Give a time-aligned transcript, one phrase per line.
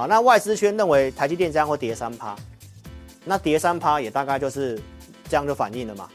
[0.00, 2.34] 好，那外资圈认为台积电这样会跌三趴，
[3.22, 4.80] 那跌三趴也大概就是
[5.28, 6.08] 这样就反应了嘛。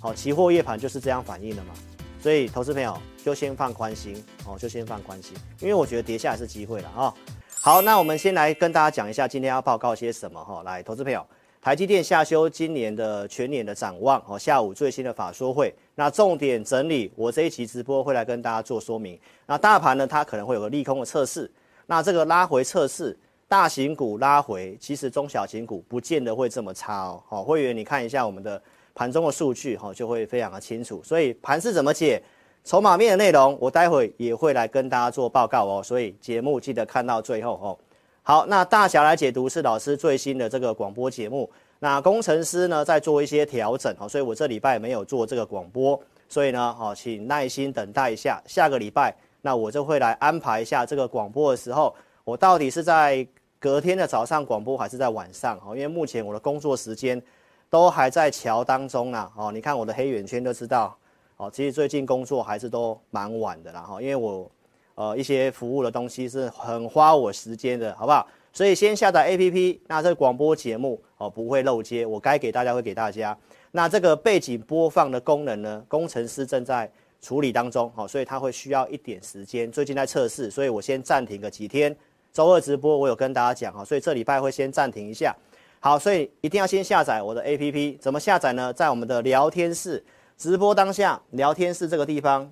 [0.00, 1.72] 好，期货夜盘就是这样反应的嘛。
[2.20, 7.14] 所以投资朋友就先放宽心哦，就先放宽心，因为我觉得跌下来是机会了啊。
[7.60, 10.64] 好，那我们先来跟大家讲一下今天要报告些什么哈。
[10.64, 11.24] 来，投资朋友，
[11.62, 14.36] 台积电下修今年的全年的展望哦。
[14.36, 19.16] 下午最新的法说会，那重点整理，我这一期直播会来跟大家做说明。
[19.46, 21.48] 那大盘呢，它可能会有个利空的测试。
[21.90, 23.18] 那这个拉回测试，
[23.48, 27.22] 大型股拉回，其实中小型股不见得会这么差哦。
[27.26, 28.62] 好，会员你看一下我们的
[28.94, 31.00] 盘中的数据哈，就会非常的清楚。
[31.02, 32.22] 所以盘势怎么解？
[32.64, 37.78] 筹码面的内容，我待会也会来跟大家做报告哦，所以节目记得看到最后哦。
[38.22, 41.50] 好，那大侠来解读是老师最新的这个广播节目。
[41.78, 51.94] 那工程师呢在做一些调整哦，所以我这礼拜没有做这个广播，所以呢，好，请耐心等待一下，下个礼拜那我就会来安排一下这个广播的时候，
[52.24, 53.26] 我到底是在
[53.60, 55.74] 隔天的早上广播还是在晚上哦？
[55.74, 57.20] 因为目前我的工作时间
[57.68, 60.96] 都还在桥当中啦哦，你看我的黑眼圈就知道。
[61.36, 64.50] 哦，其实最近工作还是都蛮晚的啦哈，因为我
[64.96, 68.26] 呃一些服务的东西是很花我时间的，好不好？
[68.52, 73.38] 所以先下载 APP，那这个广播节目哦不会漏接，我该给大家会给大家。
[73.70, 76.90] 那这个背景播放的功能呢，工程师正在
[77.20, 81.96] 处理当中，哦，所以他会需要一点时间，最近在测试，所以我先暂停个几天。
[82.38, 85.34] 周二直播我有跟大家讲哈，所以这礼拜会先暂停一下。
[85.80, 88.72] 好，所以一定要先下载我的 APP，怎么下载呢？
[88.72, 90.04] 在我们的聊天室。
[90.36, 92.48] 直播当下，聊天室这个地方，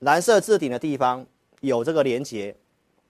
[0.00, 1.24] 蓝色置顶的地方
[1.62, 2.54] 有这个连接，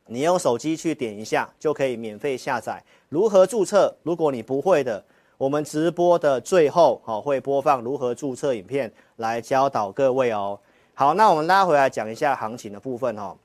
[0.06, 2.80] 你用手机去点一下就可以免费下载。
[3.08, 3.92] 如何注册？
[4.04, 5.04] 如果你不会的，
[5.36, 10.60] 我们直播的最后好会播放如何注册影片来教导各位哦。
[10.94, 13.36] 好，那我们拉回来讲一下行情的部分哦。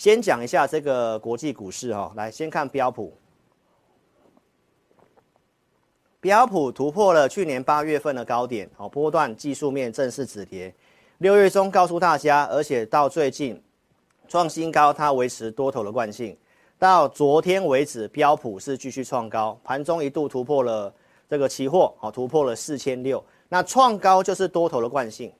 [0.00, 3.12] 先讲一下这个国际股市哦，来先看标普。
[6.20, 10.74] 标普突破了去年八月份的高点，哦，波段技术面正式止跌。
[11.18, 13.62] 六月中告诉大家，而且到最近
[14.26, 16.34] 创新高，它维持多头的惯性。
[16.78, 20.90] 到昨天为止，标普是继续创高，盘中一度突破了
[21.28, 23.22] 这个期货，哦，突破了四千六。
[23.50, 25.30] 那创高就是多头的惯性，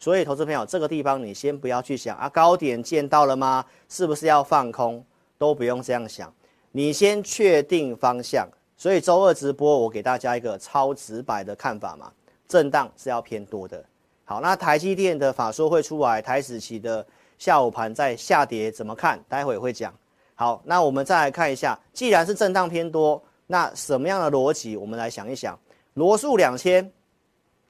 [0.00, 3.64] 所以投资朋友这个地方你先不要去想啊，高点见到了吗？
[3.88, 5.04] 是不是要放空？
[5.38, 6.32] 都不用这样想，
[6.72, 8.48] 你先确定方向。
[8.76, 12.10] 所以周二直播，我给大家一个超直白的看法嘛，
[12.48, 13.84] 震荡是要偏多的。
[14.24, 17.06] 好，那台积电的法说会出来，台指期的
[17.38, 19.22] 下午盘在下跌，怎么看？
[19.28, 19.94] 待会会讲。
[20.34, 24.76] 好，那我们再来看一下，既然是震荡偏多，那什么样的逻辑？
[24.76, 25.58] 我们来想一想，
[25.94, 26.90] 罗素两千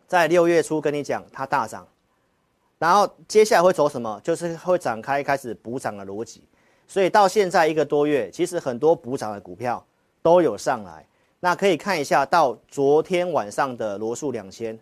[0.06, 1.86] 在六月初跟你讲它大涨，
[2.80, 4.20] 然后接下来会走什么？
[4.24, 6.42] 就是会展开开始补涨的逻辑。
[6.88, 9.86] 所以到现在一个多月，其实很多补涨的股票。
[10.22, 11.06] 都有上来，
[11.40, 14.78] 那可以看一下到昨天晚上的罗素两千，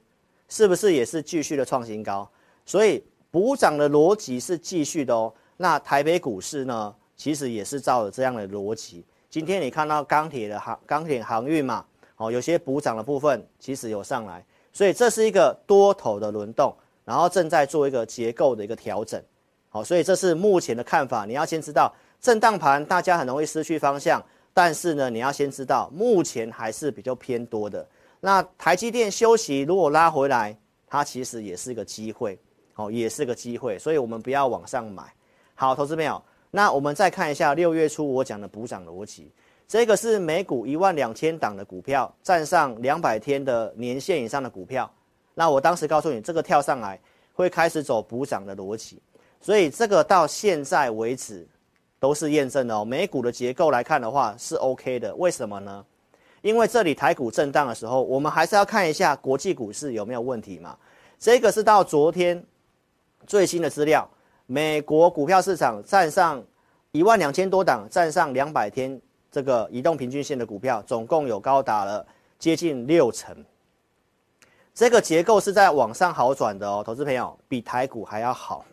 [0.49, 2.29] 是不是也是继续的创新高？
[2.67, 5.33] 所以补涨的逻辑是继续的哦。
[5.57, 9.05] 那台北股市呢，其实也是照着这样的逻辑。
[9.31, 11.85] 今天你看到钢铁的航钢铁航运嘛，
[12.17, 16.75] 哦，有些补涨的部分其实有上来，所以这是一个多头的轮动，
[17.09, 19.19] 然后正在做一个结构的一个调整。
[19.71, 21.25] 好，所以这是目前的看法。
[21.25, 24.23] 你要先知道震荡盘，大家很容易失去方向。
[24.53, 27.87] 但是呢，你要先知道，目前还是比较偏多的。
[28.21, 30.55] 那台积电休息，如果拉回来，
[30.87, 32.39] 它其实也是一个机会，
[32.75, 33.79] 哦，也是个机会。
[33.79, 35.03] 所以我们不要往上买。
[35.55, 39.33] 好，投资朋友，那我们再看一下六月初我讲的补涨逻辑。
[39.67, 44.91] 这个是每股一万两千档的股票，站上两百天的年线以上的股票。
[45.39, 46.99] 那我当时告诉你，这个跳上来
[47.33, 49.01] 会开始走补涨的逻辑。
[49.41, 51.47] 所以这个到现在为止。
[52.01, 52.85] 都是验证的哦。
[52.85, 55.85] 美股的结构来看的话是 OK 的，为什么呢？
[56.43, 60.79] 因为这里台股震荡的时候，我们还是要看一下国际股市有没有问题嘛。
[61.19, 62.41] 这个是到昨天
[63.27, 64.09] 最新的资料，
[64.47, 66.41] 美国股票市场站上
[66.93, 72.07] 一万两千多档，站上两百天这个移动平均线的股票，总共有高达了
[72.39, 73.37] 接近六成。
[74.79, 78.65] 这个结构是在往上好转的哦，投资朋友，比台股还要好，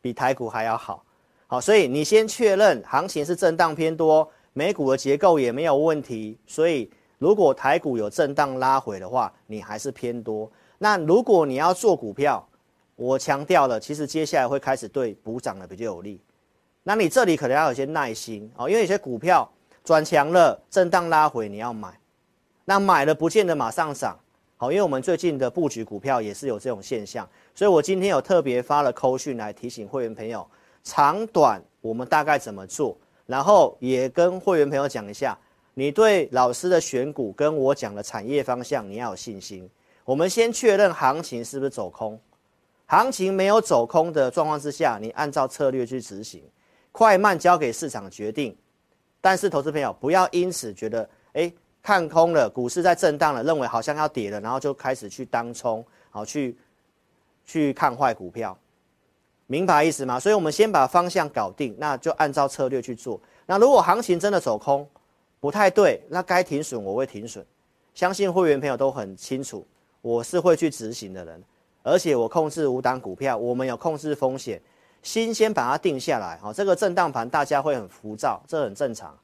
[0.00, 1.04] 比台股还要好。
[1.48, 10.48] 好，所以你先确认行情是震荡偏多，美股的结构也没有问题，所以如果台股有震荡拉回的话，你还是偏多。
[10.78, 12.48] 那如果你要做股票，
[12.94, 16.22] 我强调了，其实接下来会开始对补涨的比较有利。
[16.84, 19.50] 那你这里可能要有些耐心哦，因为有些股票
[19.82, 21.98] 转强了，震荡拉回你要买，
[22.64, 24.16] 那买了不见得马上涨。
[24.62, 30.46] 好，因为我们最近的布局股票也是有这种现象，所以我今天有特别发了扣讯来提醒会员朋友。
[30.84, 32.96] 长短我们大概怎么做？
[33.26, 35.36] 然后也跟会员朋友讲一下，
[35.74, 39.68] 你对老师的选股跟我讲的产业方向，你要有信心。
[40.04, 42.16] 我们先确认行情是不是走空，
[42.86, 46.40] 行情没有走空的状况之下，你按照策略去执行，
[46.92, 48.56] 快慢交给市场决定。
[49.20, 56.56] 但是投资朋友不要因此觉得，哎，看空了，股市在震荡了，认为好像要跌了，然后就开始去当冲，好去
[57.44, 58.56] 去看坏股票，
[59.48, 60.20] 明白意思吗？
[60.20, 63.20] 所以我们先把方向搞定，那就按照策略去做。
[63.46, 64.88] 那如果行情真的走空，
[65.40, 67.44] 不太对，那该停损我会停损，
[67.94, 69.66] 相信会员朋友都很清楚。
[70.00, 71.42] 我是会去执行的人，
[71.82, 74.60] 而且我控制五档股票，我们有控制风险，
[75.02, 76.36] 新鲜把它定下来。
[76.38, 79.16] 好，这个震荡盘大家会很浮躁，这很正常。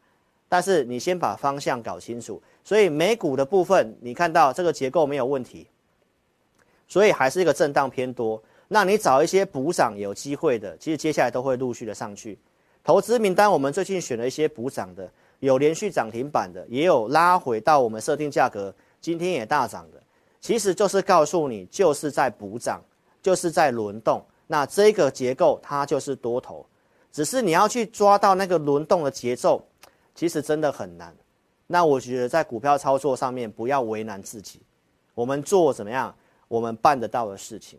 [0.49, 2.43] 但是你先把方向搞清楚。
[2.65, 5.67] 所以美股的部分，你看到这个结构没有问题，
[6.87, 8.43] 所以还是一个震荡偏多。
[8.69, 12.39] 那你找一些补涨有机会的，其实接下来都会陆续的上去。
[12.85, 15.11] 投资名单我们最近选了一些补涨的，
[15.41, 20.03] 有连续涨停板的，也有拉回到我们设定价格，今天也大涨的。
[20.41, 22.83] 其实就是告诉你，就是在补涨，
[23.23, 24.23] 就是在轮动。
[24.47, 26.65] 那这个结构它就是多头，
[27.11, 29.63] 只是你要去抓到那个轮动的节奏，
[30.19, 31.15] 其实真的很难。
[31.69, 34.61] 那我觉得在股票操作上面不要为难自己，
[35.15, 36.13] 我们做怎么样？
[36.49, 37.79] 我们办得到的事情，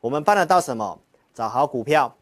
[0.00, 0.98] 我们办得到什么？
[1.32, 2.12] 找好股票，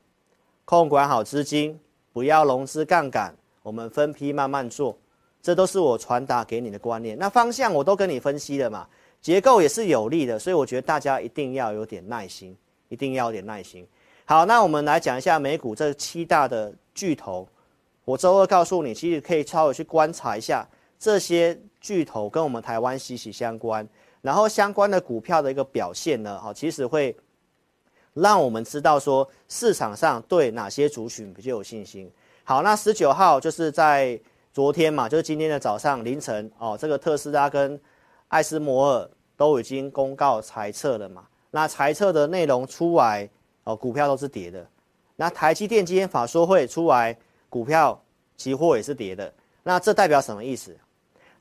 [0.67, 1.81] 控管好资金，
[2.13, 4.95] 不要融资杠杆，我们分批慢慢做，
[5.41, 7.19] 这都是我传达给你的观念。
[7.19, 8.87] 那方向我都跟你分析了嘛。
[9.23, 12.55] 结构也是有利的，所以我觉得大家一定要有点耐心，
[12.91, 13.89] 一定要有点耐心。
[14.27, 17.49] 好，那我们来讲一下美股这七大的巨头。
[18.07, 20.67] 我周二告诉你，其实可以稍微去观察一下
[20.99, 23.87] 这些巨头跟我们台湾息息相关，
[24.23, 27.15] 然后相关的股票的一个表现呢，哈，其实会
[28.15, 32.11] 让我们知道说市场上对哪些族群比较有信心。
[32.45, 34.19] 好，那十九号就是在
[34.55, 37.79] 昨天嘛，就是今天的早上凌晨哦，这个特斯拉跟
[38.29, 39.11] 艾斯摩尔。
[39.39, 41.23] 都已经公告裁撤了嘛？
[41.51, 43.29] 那裁撤的内容出来，
[43.65, 44.67] 哦，股票都是跌的。
[45.15, 47.15] 那台积电今天法说会出来，
[47.49, 48.01] 股票
[48.37, 49.33] 期货也是跌的。
[49.63, 50.77] 那这代表什么意思？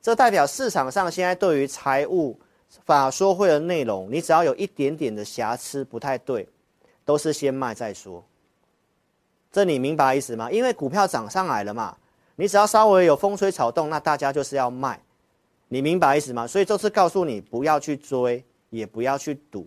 [0.02, 2.38] 这代表市场上现在对于财务
[2.84, 6.48] 法说会的内容，你只要有一点点的瑕疵不太对，
[7.04, 8.24] 都是先卖再说。
[9.50, 10.50] 这你明白意思吗？
[10.50, 11.96] 因为股票涨上来了嘛，
[12.36, 15.00] 你只要稍微有风吹草动，那大家就是要卖。
[15.68, 16.46] 你明白意思吗？
[16.46, 19.66] 所以这次告诉你不要去追，也不要去赌，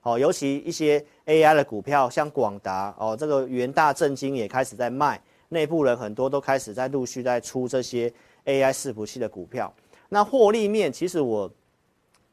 [0.00, 5.20] 好，尤其一些 AI 的股票，像广达哦，这个元大正金也开始在卖，
[5.52, 8.12] 内部人很多都开始在陆续在出这些
[8.46, 9.72] AI 伺服器的股票。
[10.08, 11.50] 那获利面，其实我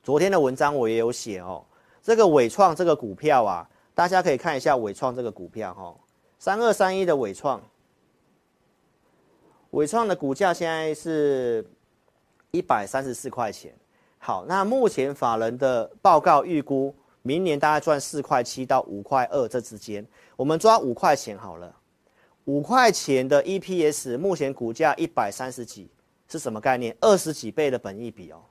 [0.01, 1.63] 昨天的文章我也有写哦，
[2.01, 5.95] 这个伟创这个股票啊，大家可以看一下伟创这个股票哈，
[6.39, 7.62] 三二三一的伟创，
[9.71, 11.66] 伟创的股价现在是。
[12.51, 13.71] 一百三十四块钱，
[14.18, 20.04] 好，那目前法人的报告预估，明年大概赚四块七到五块二这之间，
[20.36, 21.71] 我们抓五块钱好了，
[22.46, 25.90] 五块钱的 EPS，目前股价一百三十几，
[26.28, 26.96] 是什么概念？
[27.00, 28.42] 二十几倍的本益比哦，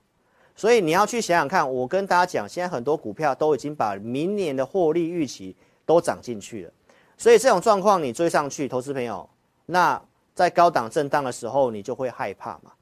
[0.54, 6.72] 所以你要去想想看，我跟大家讲，现在很多股票都已经把明年的获利预期都涨进去了，
[7.16, 9.28] 所以这种状况你追上去，投资朋友，
[9.66, 10.00] 那
[10.34, 12.72] 在高档震荡的时候，你就会害怕嘛。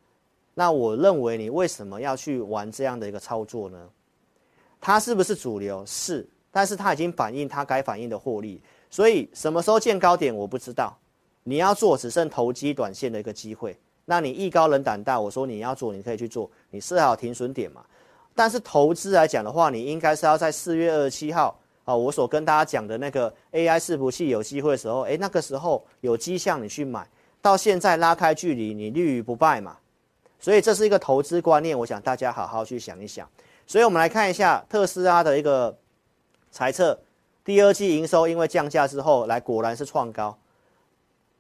[0.53, 3.89] 那我认为你为什么要去玩这样的一个操作呢？
[4.81, 5.85] 它是不是主流？
[5.87, 8.59] 是，但是它已经反映它该反映的获利，
[8.89, 10.97] 所以什么时候见高点我不知道。
[11.45, 17.85] 你要做只剩投机短线的一个机会，那你艺高人胆大，我说你要做，你可以去做，你设好停损点嘛。
[18.35, 27.07] 但是投资来讲的话，你应该是要在四月二十七号啊，我所跟大家讲的那个 AI 伺服器有机会的时候，诶，那个时候有迹象你去买，
[27.43, 29.77] 到现在拉开距离，你立于不败嘛。
[30.41, 33.29] 所以这是一个投资观念，我想大家好好去想一想。
[33.67, 35.77] 所以我们来看一下特斯拉的一个
[36.57, 36.99] 财测，
[37.45, 40.35] 第二季营收因为降价之后，来果然是创高，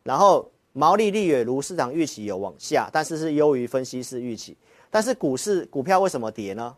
[0.03, 4.55] 然后毛利率也如市场预期有往下，但是是优于分析师预期。
[4.91, 6.77] 但是股市股票为什么跌呢？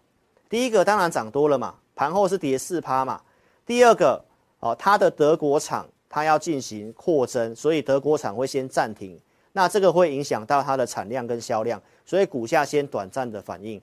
[0.49, 3.21] 第一个当然涨多了嘛，盘后是跌四趴嘛。
[3.67, 4.25] 第二个
[4.61, 9.21] 哦，它的德国厂它要进行扩增，所以德国厂会先暂停。
[9.51, 13.83] 那这个会影响到它的产量跟销量，所以股价先短暂的反应。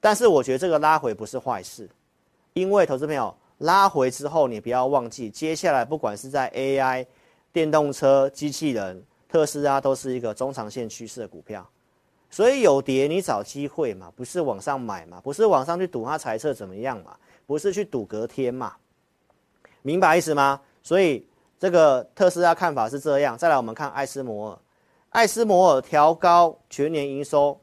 [0.00, 1.86] 但是我觉得这个拉回不是坏事，
[2.54, 7.06] 因为投资朋友拉回之后，你不要忘记，接下来不管是在 AI、
[7.52, 11.68] 电动车、机器人、特斯拉都是一个中长线趋势的股票，
[12.28, 17.16] 所以有跌你找机会嘛，不是往上买嘛，不是往上去赌它财测怎么样嘛，
[17.46, 18.74] 不是去赌隔天嘛，
[19.82, 20.60] 明白意思吗？
[20.82, 21.24] 所以
[21.58, 23.38] 这个特斯拉看法是这样。
[23.38, 24.58] 再来我们看艾斯摩尔。
[25.10, 27.60] 艾斯摩尔调高全年营收，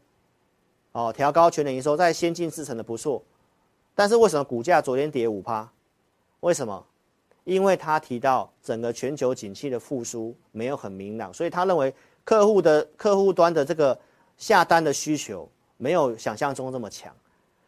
[0.94, 3.22] 哦，调高全年营收，在先进制程的不错，
[3.96, 5.70] 但是为什么股价昨天跌五趴？
[6.42, 6.86] 为什么？
[7.46, 11.92] 因为他提到整个全球景气的复苏没有很明朗，所以他认为
[12.24, 13.98] 客户的客户端的这个
[14.38, 17.12] 下单的需求没有想象中这么强，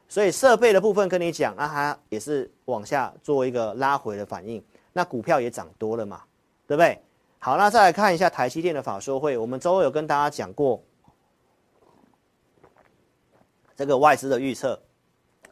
[0.07, 4.63] 所以设备的部分跟你讲，那它也是往下做一个拉回的反应，
[4.93, 6.21] 那股票也涨多了嘛，
[6.67, 7.01] 对不对？
[7.39, 10.83] 好，那再来看一下台积电的法说会，我们周二有跟大家讲过
[13.75, 14.79] 这个外资的预测，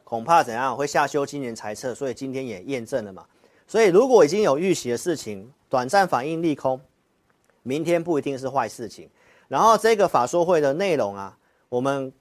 [0.10, 3.24] 恐怕怎样会下修今年财测，所以今天也验证了嘛。
[3.68, 6.82] 所以如果已经有预期的事情，短暂反应利空，
[7.62, 9.08] 明天不一定是坏事情。
[9.48, 11.38] 然后这个法说会的内容啊，
[11.70, 12.12] 我们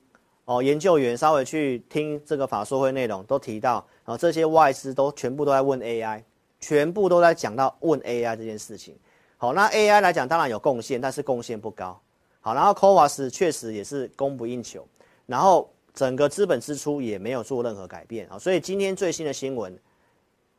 [0.44, 6.22] 哦研究员稍微去听这个法说会内容，都提到，然后这些外资都全部都在问 AI，
[6.60, 8.94] 全部都在讲到问 AI 这件事情。
[9.38, 11.98] 好，那 AI 来讲当然有贡献，但是贡献不高。
[12.40, 14.86] 好，然后 CoWoS 确实也是供不应求，
[15.24, 18.38] 然后整个资本支出也没有做任何改变啊。
[18.38, 19.76] 所以今天最新的新闻。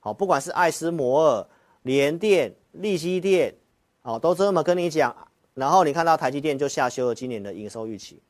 [0.01, 1.47] 好，不管是艾斯摩尔、
[1.83, 3.55] 联电、利基电，
[4.01, 5.15] 好，都这么跟你讲。
[5.53, 8.21] 然后你看到台积电就下修了今年的营收预期。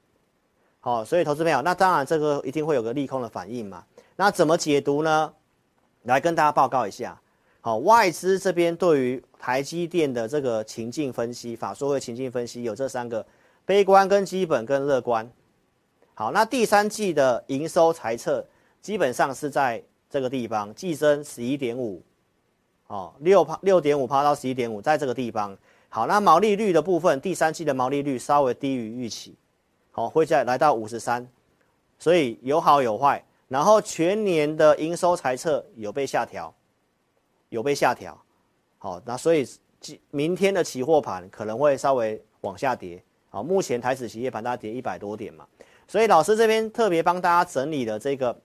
[0.80, 3.84] 好，所以投资朋友，那当然这个一定会有个利空的反应嘛。
[4.16, 5.34] 那怎么解读呢？
[6.04, 7.20] 来跟大家报告一下。
[7.62, 13.26] 好，外资这边对于台积电的这个情境分析，法说会情境分析有这三个：
[13.66, 15.30] 悲观、跟基本、跟乐观。
[16.20, 18.46] 好，那第三季的营收财测
[18.82, 19.82] 基本上是在。
[20.12, 22.02] 这个地方季增十一点五，
[22.88, 25.56] 哦，六趴六点五趴到十一点五，在这个地方。
[25.88, 29.36] 好，那毛利率的部分，第三季的毛利率稍微低于预期，
[29.92, 31.30] 好，会再来到五十三，
[32.00, 33.24] 所以有好有坏。
[33.48, 36.52] 然后全年的营收财测有被下调，
[37.50, 38.20] 有被下调，
[38.80, 39.48] 好，那所以
[40.10, 43.00] 明天的期货盘可能会稍微往下跌，
[43.30, 45.48] 好，目前台指期夜盘大跌一百多点嘛，
[45.90, 48.40] 所以老师这边特别帮大家整理了这个。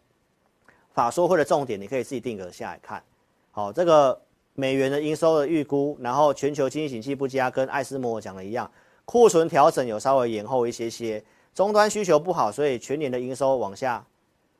[0.94, 3.02] 法说会的重点，你可以自己定格下来看。
[3.50, 4.16] 好，这个
[4.54, 8.70] 美元的营收的预估，然后全球经济景气不佳，跟艾斯摩尔讲的一样，
[9.04, 11.20] 库存调整有稍微延后一些些，
[11.52, 14.06] 终端需求不好，所以全年的营收往下。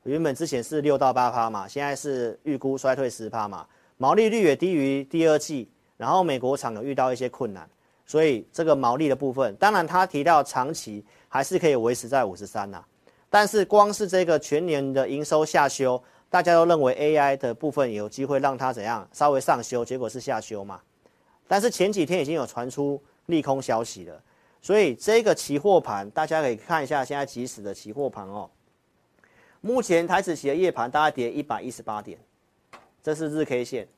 [0.03, 3.65] 原本之前是六到八趴嘛，现在是预估衰退十趴嘛，
[3.97, 7.71] 毛利率也低于第二季，然后美国厂有遇到一些困难，
[8.05, 12.81] 所以这个毛利的部分，当然他提到长期还是可以维持在五十三呐，
[13.29, 16.01] 但是光是这个全年的营收下修。
[16.31, 20.81] 大家都认为 AI 的部分有机会让它怎样稍微上修，结果是下修嘛。
[21.49, 24.23] 但是前几天已经有传出利空消息了，
[24.63, 28.49] 所以这个期货盘大家可以看一下现在即时的期货盘哦。
[29.61, 32.17] 目前台指期的夜盘大概跌一百一十八点，
[33.03, 33.89] 这是日 K 线，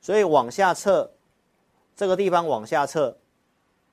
[0.00, 1.08] 所以往下测
[1.94, 3.16] 这个地方往下测，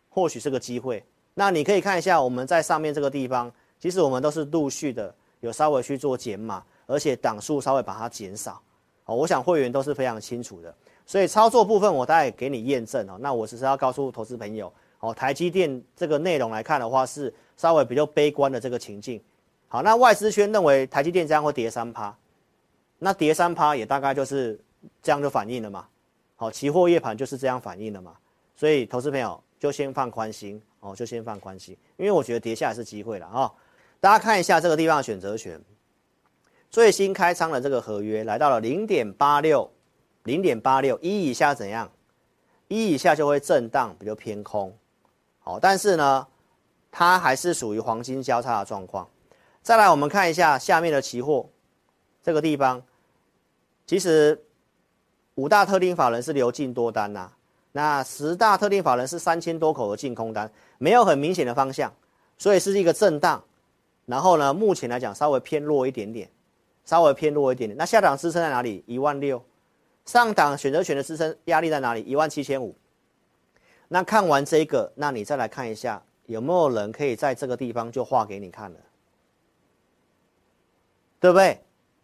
[0.10, 1.06] 或许是个机会。
[1.40, 6.62] 那你可以看一下我们在上面这个地方，其实我们都是陆续的有稍微去做减码。
[6.86, 8.60] 而且档数稍微把它减少，
[9.06, 10.74] 哦，我想会员都是非常清楚的，
[11.06, 13.16] 所以操作部分我大概给你验证哦。
[13.20, 19.22] 那我只是要告诉投资朋友，哦，台积电这个内容来看的话是稍微比较悲观的这个情境。
[19.68, 22.12] 好，那外资圈认为台积电这样会跌三趴，
[22.98, 24.60] 那跌三趴也大概就是
[25.04, 25.86] 这样就反应了嘛。
[26.38, 28.16] 好，期货夜盘就是这样反应了嘛。
[28.56, 33.52] 所以投资朋友就先放宽心哦，就先放宽心，因为我觉得跌下来是机会了啊，哦。
[34.00, 35.60] 大家看一下这个地方选择权。
[36.70, 39.70] 最新开仓的这个合约来到了零点八六，
[40.24, 41.92] 零点八六一以下怎样？
[42.68, 44.72] 一以下就会震荡，比较偏空。
[45.40, 46.28] 好，但是呢，
[46.92, 49.10] 它还是属于黄金交叉的状况。
[49.64, 51.50] 再来，我们看一下下面的期货，
[52.22, 52.82] 这个地方，
[53.88, 54.40] 其实
[55.34, 57.32] 五大特定法人是流进多单呐、
[57.72, 61.94] 那十大特定法人是三千多口的净空单，没有很明显的方向，
[62.38, 63.44] 所以是一个震荡。
[64.06, 66.30] 然后呢，目前来讲稍微偏弱一点点。
[66.86, 68.84] 稍微偏弱一点点，那下档支撑在哪里？
[68.88, 69.40] 一万六，
[70.06, 72.04] 上档选择权的支撑压力在哪里？
[72.04, 72.76] 一万七千五。
[73.90, 78.80] 那看完这个，那你再来看一下，有没有人可以在这个地方就画给你看了，
[81.20, 81.62] 对不对？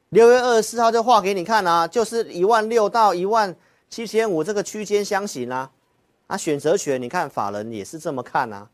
[0.10, 3.56] 六月二十四号就画给你看啊，就是一万六到一万
[3.90, 5.72] 七千五这个区间箱型啊。
[6.28, 8.68] 啊选择权，你看法人也是这么看啊。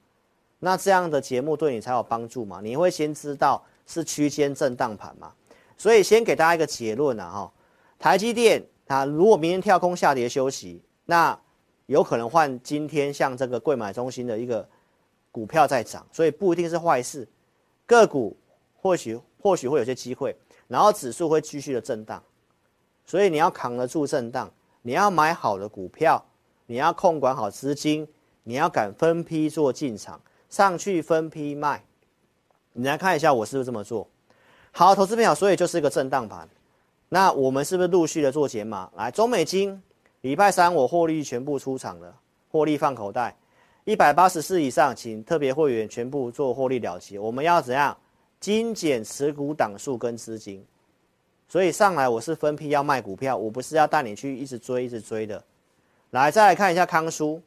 [0.60, 2.62] 那这样的节目对你才有帮助嘛？
[2.62, 5.34] 你会先知道是区间震荡盘嘛？
[5.76, 7.54] 所以先给大家一个结论啊，哈，
[8.00, 11.38] 台积电啊，如果明天跳空下跌休息，那
[11.88, 14.66] 有可能换今天像这个贵买中心的一个
[15.32, 17.28] 股票在涨，所以不一定是坏事，
[17.86, 18.38] 个股
[18.80, 20.34] 或许或许会有些机会，
[20.68, 22.24] 然后指数会继续的震荡，
[23.06, 24.50] 所以你要扛得住震荡，
[24.82, 26.24] 你要买好的股票，
[26.66, 28.08] 你要控管好资金，
[28.44, 30.20] 你要敢分批做进场，
[30.50, 31.84] 上去分批卖。
[32.74, 34.08] 你来看一下，我是不是这么做？
[34.72, 36.48] 好，投资朋友，所以就是一个震荡盘。
[37.10, 38.90] 那我们是不是陆续的做减码？
[38.96, 39.82] 来，中美金，
[40.22, 42.16] 礼拜三我获利全部出场了，
[42.50, 43.36] 获利放口袋。
[43.84, 47.20] 一百八十四以上，请特别会员全部做获利了结。
[47.20, 47.98] 我们要怎样？
[48.40, 50.66] 精简持股档数跟资金。
[51.52, 55.44] 所以上来我是分批要卖股票，我不是要带你去一直追一直追的。
[56.12, 57.42] 来，再来看一下康叔，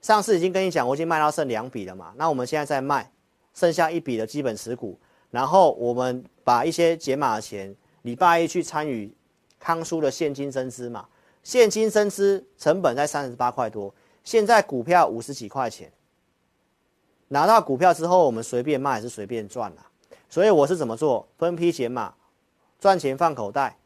[0.00, 2.14] 上次已经跟你讲，我已经卖到剩两笔了嘛。
[2.16, 3.10] 那我们现在在卖，
[3.52, 4.96] 剩下一笔的基本持股，
[5.32, 9.12] 然后我们把一些解码的钱，礼拜一去参与
[9.58, 11.04] 康叔的现金增资嘛。
[11.42, 15.90] 现金增资成本在三十八块多，现在股票五十几块钱，
[17.26, 19.84] 拿到股票之后，我们随便卖还是随便赚啦。
[20.30, 21.26] 所以我是怎么做？
[21.36, 22.14] 分批解码。
[22.84, 23.78] 赚钱放口袋，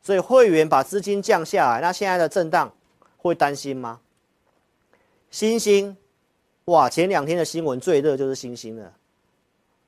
[0.00, 2.72] 所以会员把资金降下来，那现在的震荡
[3.18, 4.00] 会担心吗？
[5.30, 5.94] 星星，
[6.64, 8.90] 哇，前两天的新闻最热就是星星了。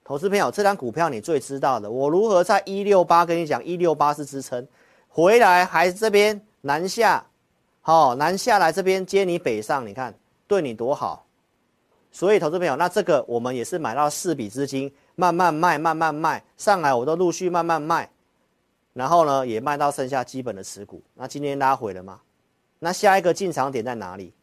[0.05, 4.69] 投资朋友，这张股票你最知道的，我如何在一六八跟你讲，一六八是支撑，
[5.09, 7.25] 回来还这边南下，
[7.81, 10.15] 好、南下来这边接你北上，你看
[10.47, 11.25] 对你多好。
[12.13, 18.11] 所以投资朋友，那这个我们也是买到四笔资金，慢慢卖，慢慢卖，上来我都陆续慢慢卖。
[18.99, 21.01] 然后呢，也卖到剩下基本的持股。
[21.15, 22.21] 那今天拉回了吗？
[22.81, 24.35] 那下一个进场点在哪里？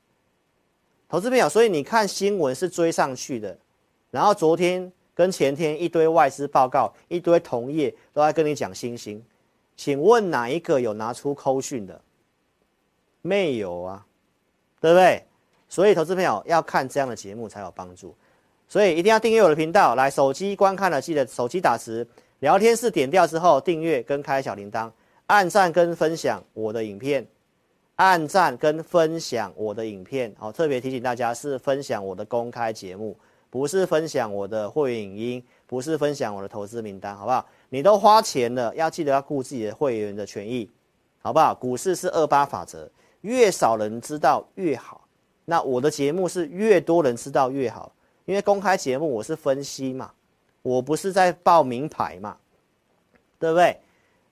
[1.10, 3.58] 投资朋友，所以你看新闻是追上去的。
[4.12, 9.22] 然后昨天跟前天一堆外资报告，一堆同业都在跟你讲新兴。
[9.76, 12.00] 请问哪一个有拿出扣讯的？
[13.22, 14.06] 没有啊，
[14.80, 15.22] 对不对？
[15.68, 18.16] 所以投资朋友要看这样的节目才有帮助。
[18.70, 22.08] 所以一定要订阅我的频道，来手机观看了，记得手机打词。
[22.40, 24.92] 聊天室点掉之后，订阅跟开小铃铛，
[25.28, 27.26] 按赞跟分享我的影片，
[27.96, 30.34] 按赞跟分享我的影片。
[30.38, 33.18] 好，特别提醒大家是分享我的公开节目，
[33.50, 37.48] 不是分享我的会员影音，不是分享我的投资名单，好不好？
[37.70, 40.70] 你都花钱了，要记得要顾自己的会员的权益，
[41.22, 41.56] 好不好？
[41.56, 42.90] 股市是二八法则，
[43.22, 45.08] 越少人知道越好。
[45.46, 47.92] 那我的节目是越多人知道越好，
[48.26, 50.12] 因为公开节目我是分析嘛。
[50.66, 52.38] 我不是在报名牌嘛，
[53.38, 53.80] 对不对？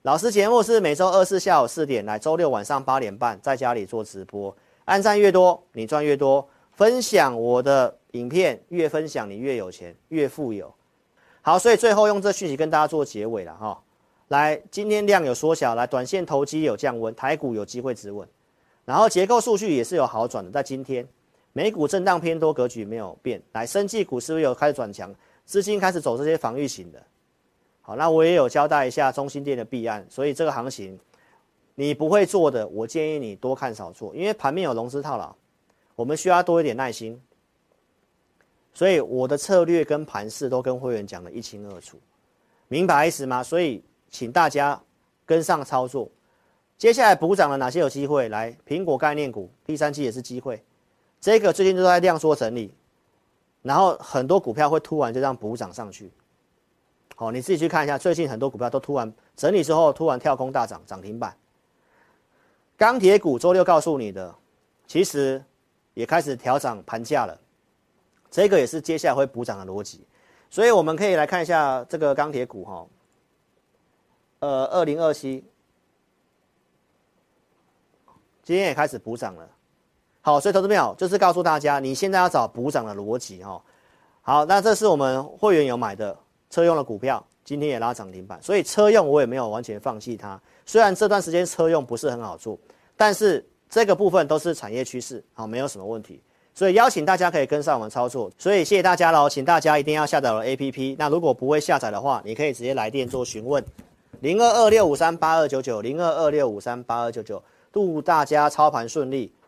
[0.02, 4.54] 老师节目是每周二四下午四点来，周六晚上八点半在家里做直播。
[4.86, 6.46] 按赞越多，你赚越多。
[6.72, 10.74] 分享我的影片，越分享你越有钱，越富有。
[11.40, 13.80] 好，所以最后用这讯息跟大家做结尾了哈。
[14.26, 18.28] 来，今天量有缩小，来，短线投机有降温，台股有机会止稳，
[18.84, 20.50] 然后结构数据也是有好转的。
[20.50, 21.06] 在今天，
[21.52, 23.40] 美股震荡偏多，格局没有变。
[23.52, 25.14] 来，生技股是不是有开始转强？
[25.44, 27.02] 资金开始走这些防御型的，
[27.82, 30.98] 好，那我也有交代一下中心店的弊案，所以这个行情
[31.74, 35.34] 你不会做的，我建议你多看少做，因为盘面有融资套牢，
[35.94, 37.20] 我们需要多一点耐心。
[38.72, 41.96] 所以我的策略跟盘势都跟会员讲得一清二楚，
[42.66, 43.40] 明白意思吗？
[43.40, 44.82] 所以请大家
[45.24, 46.10] 跟上操作。
[46.76, 48.28] 接下来补涨了哪些有机会？
[48.30, 50.60] 来，苹果概念股第三季也是机会，
[51.20, 52.74] 这个最近都在量缩整理。
[53.64, 56.12] 然后很多股票会突然就这样补涨上去，
[57.16, 61.34] 好，你自己去看一下，最近很多股票都突然整理之后突然跳空大涨，涨停板。
[62.76, 64.34] 钢铁股周六告诉你的，
[64.86, 65.42] 其实
[65.94, 67.40] 也开始调涨盘价了，
[68.30, 70.06] 这个也是接下来会补涨的逻辑，
[70.50, 72.86] 所以我们可以来看一下这个钢铁股哈，
[74.40, 75.42] 呃，二零二七，
[78.42, 79.48] 今天也开始补涨了。
[80.26, 83.60] 好，所以投资朋友就是告诉大家，你现在要找补涨的逻辑哈。
[84.22, 86.16] 好，那这是我们会员有买的
[86.48, 90.40] 车用的股票，今天也拉涨停板，所以车用我也没有完全放弃它。
[90.64, 92.58] 虽然这段时间车用不是很好做，
[92.96, 96.22] 但是这个部分都是产业趋势，好，没有什么问题。
[96.54, 98.30] 所以邀请大家可以跟上我们操作。
[98.38, 100.96] 所以谢谢大家喽，请大家一定要下载我的 APP。
[100.98, 103.62] 那如果不会下载的话，你可以直接来电做询问，
[104.20, 107.42] 零二二六五三八二九九，零二二六五三八二九九。
[107.74, 109.34] 祝大家操盘顺利，